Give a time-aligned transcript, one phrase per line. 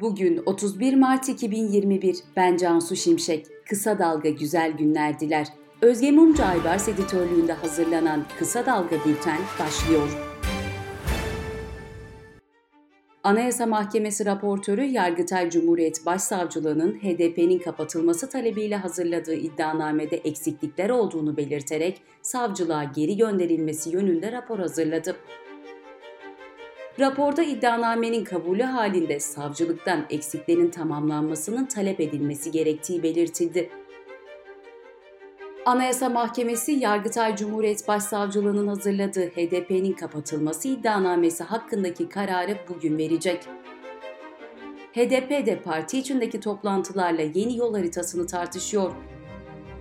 [0.00, 2.16] Bugün 31 Mart 2021.
[2.36, 3.46] Ben Cansu Şimşek.
[3.68, 5.46] Kısa Dalga güzel günler diler.
[5.82, 10.08] Özge Mumcu Aybars editörlüğünde hazırlanan Kısa Dalga Bülten başlıyor.
[13.24, 22.84] Anayasa Mahkemesi raportörü Yargıtay Cumhuriyet Başsavcılığı'nın HDP'nin kapatılması talebiyle hazırladığı iddianamede eksiklikler olduğunu belirterek savcılığa
[22.84, 25.16] geri gönderilmesi yönünde rapor hazırladı.
[26.98, 33.70] Raporda iddianamenin kabulü halinde savcılıktan eksiklerin tamamlanmasının talep edilmesi gerektiği belirtildi.
[35.66, 43.42] Anayasa Mahkemesi Yargıtay Cumhuriyet Başsavcılığı'nın hazırladığı HDP'nin kapatılması iddianamesi hakkındaki kararı bugün verecek.
[44.92, 48.92] HDP de parti içindeki toplantılarla yeni yol haritasını tartışıyor.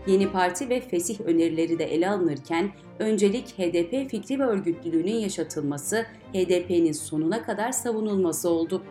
[0.10, 6.92] Yeni parti ve fesih önerileri de ele alınırken öncelik HDP fikri ve örgütlülüğünün yaşatılması, HDP'nin
[6.92, 8.84] sonuna kadar savunulması oldu.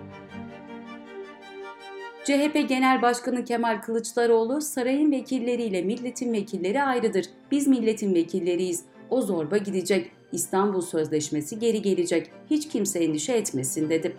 [2.25, 7.27] CHP Genel Başkanı Kemal Kılıçdaroğlu, sarayın vekilleriyle milletin vekilleri ayrıdır.
[7.51, 8.85] Biz milletin vekilleriyiz.
[9.11, 10.11] O zorba gidecek.
[10.33, 12.31] İstanbul Sözleşmesi geri gelecek.
[12.51, 14.17] Hiç kimse endişe etmesin dedi.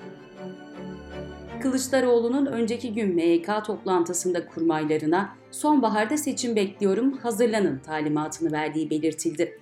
[1.61, 9.59] Kılıçdaroğlu'nun önceki gün MYK toplantısında kurmaylarına sonbaharda seçim bekliyorum hazırlanın talimatını verdiği belirtildi.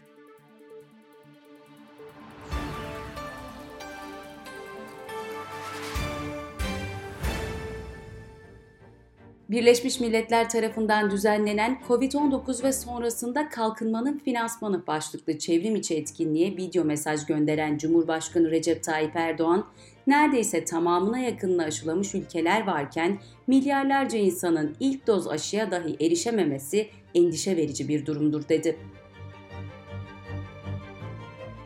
[9.49, 17.25] Birleşmiş Milletler tarafından düzenlenen COVID-19 ve sonrasında kalkınmanın finansmanı başlıklı çevrim içi etkinliğe video mesaj
[17.25, 19.65] gönderen Cumhurbaşkanı Recep Tayyip Erdoğan,
[20.07, 27.87] neredeyse tamamına yakınını aşılamış ülkeler varken milyarlarca insanın ilk doz aşıya dahi erişememesi endişe verici
[27.87, 28.77] bir durumdur dedi.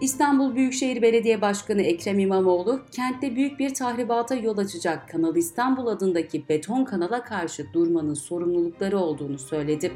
[0.02, 6.50] İstanbul Büyükşehir Belediye Başkanı Ekrem İmamoğlu, kentte büyük bir tahribata yol açacak Kanal İstanbul adındaki
[6.50, 9.92] beton kanala karşı durmanın sorumlulukları olduğunu söyledi.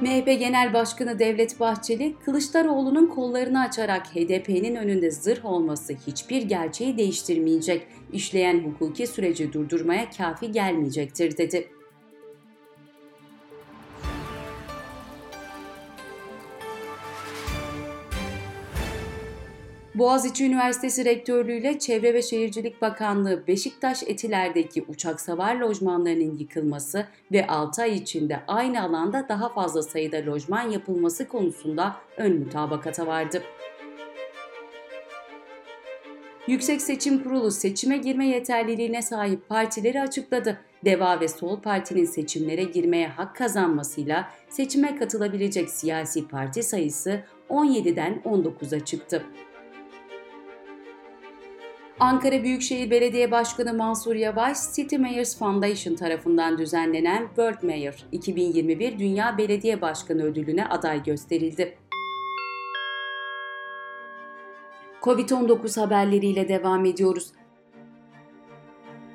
[0.00, 7.86] MHP Genel Başkanı Devlet Bahçeli, Kılıçdaroğlu'nun kollarını açarak HDP'nin önünde zırh olması hiçbir gerçeği değiştirmeyecek,
[8.12, 11.68] işleyen hukuki süreci durdurmaya kafi gelmeyecektir dedi.
[19.98, 27.46] Boğaziçi Üniversitesi Rektörlüğü ile Çevre ve Şehircilik Bakanlığı Beşiktaş Etiler'deki uçak savar lojmanlarının yıkılması ve
[27.46, 33.42] 6 ay içinde aynı alanda daha fazla sayıda lojman yapılması konusunda ön mutabakata vardı.
[36.46, 40.58] Yüksek Seçim Kurulu seçime girme yeterliliğine sahip partileri açıkladı.
[40.84, 47.20] Deva ve Sol Parti'nin seçimlere girmeye hak kazanmasıyla seçime katılabilecek siyasi parti sayısı
[47.50, 49.24] 17'den 19'a çıktı.
[52.00, 59.38] Ankara Büyükşehir Belediye Başkanı Mansur Yavaş, City Mayors Foundation tarafından düzenlenen World Mayor 2021 Dünya
[59.38, 61.78] Belediye Başkanı ödülüne aday gösterildi.
[65.02, 67.32] Covid-19 haberleriyle devam ediyoruz.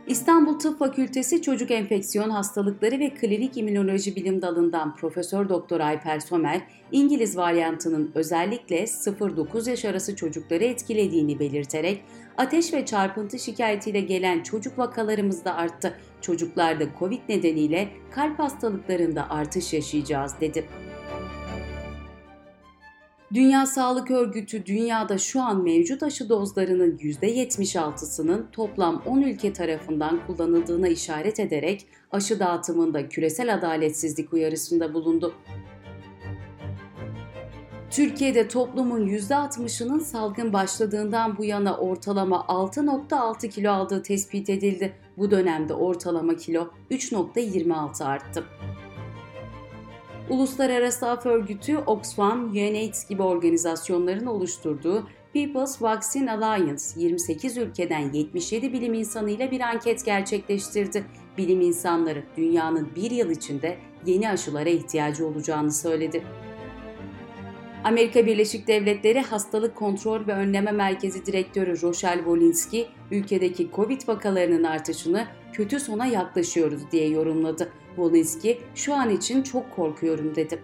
[0.07, 6.61] İstanbul Tıp Fakültesi Çocuk Enfeksiyon Hastalıkları ve Klinik İmmünoloji Bilim Dalı'ndan Profesör Doktor Ayper Somer,
[6.91, 12.03] İngiliz varyantının özellikle 0-9 yaş arası çocukları etkilediğini belirterek,
[12.37, 15.93] ateş ve çarpıntı şikayetiyle gelen çocuk vakalarımız da arttı.
[16.21, 20.65] Çocuklarda COVID nedeniyle kalp hastalıklarında artış yaşayacağız dedi.
[23.33, 30.87] Dünya Sağlık Örgütü dünyada şu an mevcut aşı dozlarının %76'sının toplam 10 ülke tarafından kullanıldığına
[30.87, 35.33] işaret ederek aşı dağıtımında küresel adaletsizlik uyarısında bulundu.
[37.91, 44.93] Türkiye'de toplumun %60'ının salgın başladığından bu yana ortalama 6.6 kilo aldığı tespit edildi.
[45.17, 48.43] Bu dönemde ortalama kilo 3.26 arttı.
[50.29, 58.93] Uluslararası Af Örgütü, Oxfam, UNAIDS gibi organizasyonların oluşturduğu People's Vaccine Alliance 28 ülkeden 77 bilim
[58.93, 61.05] insanı ile bir anket gerçekleştirdi.
[61.37, 66.23] Bilim insanları dünyanın bir yıl içinde yeni aşılara ihtiyacı olacağını söyledi.
[67.83, 75.27] Amerika Birleşik Devletleri Hastalık Kontrol ve Önleme Merkezi Direktörü Rochelle Walensky, ülkedeki Covid vakalarının artışını
[75.53, 77.71] kötü sona yaklaşıyoruz diye yorumladı.
[77.95, 80.63] Walensky, şu an için çok korkuyorum dedi.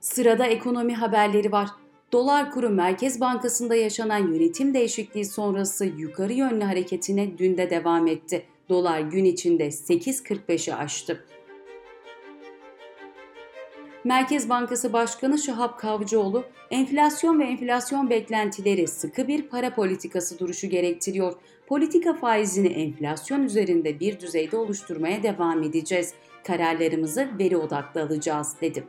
[0.00, 1.68] Sırada ekonomi haberleri var.
[2.12, 8.46] Dolar kuru Merkez Bankası'nda yaşanan yönetim değişikliği sonrası yukarı yönlü hareketine dün de devam etti.
[8.68, 11.24] Dolar gün içinde 8.45'i aştı.
[14.04, 21.32] Merkez Bankası Başkanı Şahap Kavcıoğlu, enflasyon ve enflasyon beklentileri sıkı bir para politikası duruşu gerektiriyor.
[21.66, 26.14] Politika faizini enflasyon üzerinde bir düzeyde oluşturmaya devam edeceğiz.
[26.46, 28.84] Kararlarımızı veri odaklı alacağız, dedi.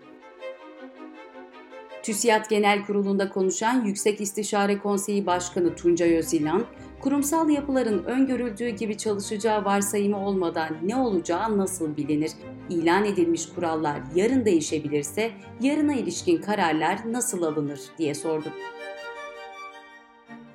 [2.03, 6.65] TÜSİAD Genel Kurulu'nda konuşan Yüksek İstişare Konseyi Başkanı Tuncay Özilan,
[7.01, 12.31] kurumsal yapıların öngörüldüğü gibi çalışacağı varsayımı olmadan ne olacağı nasıl bilinir?
[12.69, 15.31] İlan edilmiş kurallar yarın değişebilirse
[15.61, 18.51] yarına ilişkin kararlar nasıl alınır diye sordu.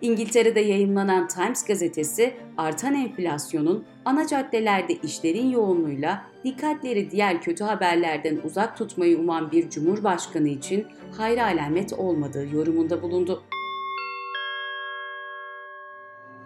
[0.01, 8.77] İngiltere'de yayınlanan Times gazetesi artan enflasyonun ana caddelerde işlerin yoğunluğuyla dikkatleri diğer kötü haberlerden uzak
[8.77, 13.43] tutmayı uman bir cumhurbaşkanı için hayra alamet olmadığı yorumunda bulundu.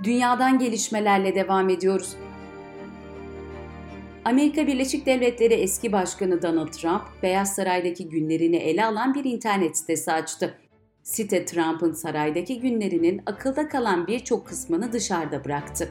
[0.04, 2.16] Dünyadan gelişmelerle devam ediyoruz.
[4.24, 10.12] Amerika Birleşik Devletleri eski başkanı Donald Trump, Beyaz Saray'daki günlerini ele alan bir internet sitesi
[10.12, 10.58] açtı.
[11.02, 15.88] Site Trump'ın saraydaki günlerinin akılda kalan birçok kısmını dışarıda bıraktı.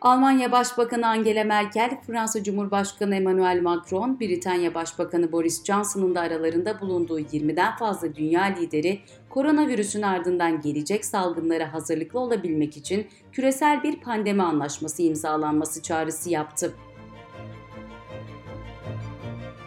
[0.00, 7.20] Almanya Başbakanı Angela Merkel, Fransa Cumhurbaşkanı Emmanuel Macron, Britanya Başbakanı Boris Johnson'ın da aralarında bulunduğu
[7.20, 9.00] 20'den fazla dünya lideri
[9.30, 16.74] koronavirüsün ardından gelecek salgınlara hazırlıklı olabilmek için küresel bir pandemi anlaşması imzalanması çağrısı yaptı.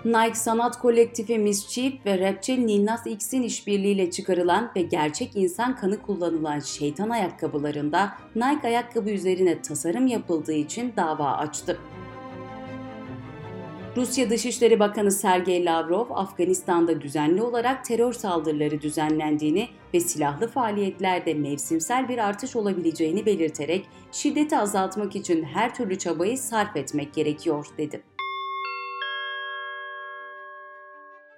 [0.06, 6.02] Nike sanat kolektifi Mischief ve rapçi Lil Nas X'in işbirliğiyle çıkarılan ve gerçek insan kanı
[6.02, 11.80] kullanılan şeytan ayakkabılarında Nike ayakkabı üzerine tasarım yapıldığı için dava açtı.
[13.96, 22.10] Rusya Dışişleri Bakanı Sergey Lavrov, Afganistan'da düzenli olarak terör saldırıları düzenlendiğini ve silahlı faaliyetlerde mevsimsel
[22.10, 28.13] bir artış olabileceğini belirterek şiddeti azaltmak için her türlü çabayı sarf etmek gerekiyor dedi.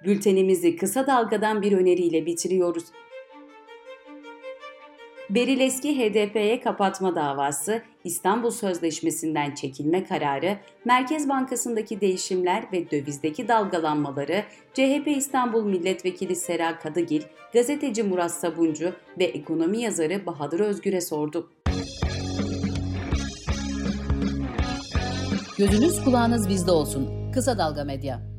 [0.06, 2.84] Bültenimizi kısa dalgadan bir öneriyle bitiriyoruz.
[5.30, 14.44] Beril Eski HDP'ye kapatma davası, İstanbul Sözleşmesi'nden çekilme kararı, Merkez Bankası'ndaki değişimler ve dövizdeki dalgalanmaları
[14.74, 17.22] CHP İstanbul Milletvekili Sera Kadıgil,
[17.52, 21.50] gazeteci Murat Sabuncu ve ekonomi yazarı Bahadır Özgür'e sordu.
[25.58, 27.32] Gözünüz kulağınız bizde olsun.
[27.32, 28.35] Kısa Dalga Medya.